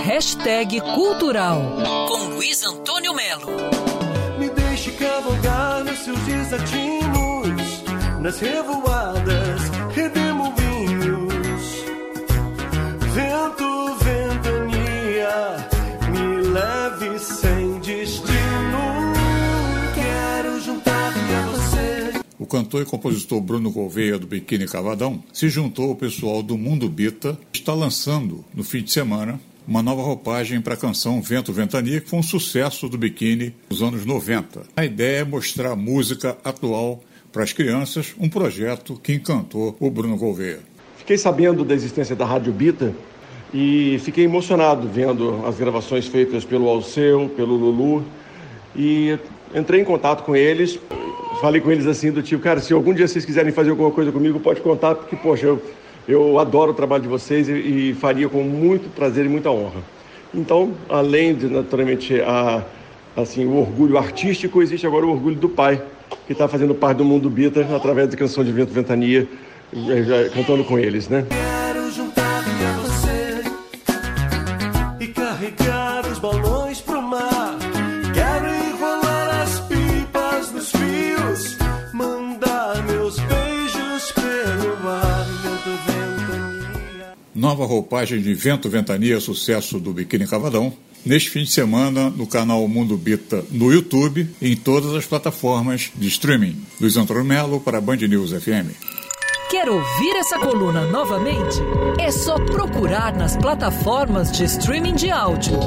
[0.00, 1.60] Hashtag Cultural
[2.08, 3.46] com Luiz Antônio Melo.
[4.38, 7.84] Me deixe cavalgar nos seus desatinos,
[8.20, 9.60] nas revoadas,
[9.94, 11.62] redemoinhos.
[13.12, 15.68] Vento, ventania,
[16.10, 19.12] me leve sem destino.
[19.94, 22.12] Quero juntar-me a você.
[22.40, 26.88] O cantor e compositor Bruno Gouveia, do Biquíni Cavadão, se juntou ao pessoal do Mundo
[26.88, 32.00] Bita, está lançando, no fim de semana, uma nova roupagem para a canção Vento Ventania,
[32.00, 34.62] que foi um sucesso do biquíni nos anos 90.
[34.76, 40.16] A ideia é mostrar música atual para as crianças, um projeto que encantou o Bruno
[40.16, 40.60] Gouveia.
[40.96, 42.94] Fiquei sabendo da existência da Rádio Bita
[43.54, 48.04] e fiquei emocionado vendo as gravações feitas pelo Alceu, pelo Lulu
[48.76, 49.18] e
[49.54, 50.78] entrei em contato com eles.
[51.40, 54.12] Falei com eles assim do tipo, cara, se algum dia vocês quiserem fazer alguma coisa
[54.12, 55.62] comigo, pode contar, porque, poxa, eu
[56.06, 57.52] eu adoro o trabalho de vocês e,
[57.90, 59.80] e faria com muito prazer e muita honra.
[60.34, 62.64] Então, além de, naturalmente, a,
[63.16, 65.82] assim, o orgulho artístico, existe agora o orgulho do pai,
[66.26, 69.28] que está fazendo parte do mundo Bita através da canção de Vento Ventania,
[70.34, 71.26] cantando com eles, né?
[71.28, 73.42] Quero juntar-me a você
[75.00, 76.80] e carregar os balões
[87.34, 90.72] Nova roupagem de Vento Ventania, sucesso do Biquíni Cavadão,
[91.04, 95.90] neste fim de semana no canal Mundo Bita no YouTube e em todas as plataformas
[95.94, 96.56] de streaming.
[96.80, 98.70] Luiz Antônio Melo para a Band News FM.
[99.50, 101.58] Quer ouvir essa coluna novamente?
[101.98, 105.58] É só procurar nas plataformas de streaming de áudio.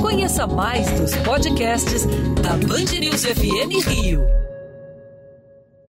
[0.00, 2.04] Conheça mais dos podcasts
[2.42, 4.49] da Band News FM Rio.